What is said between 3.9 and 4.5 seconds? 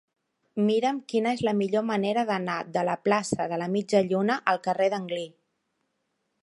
Lluna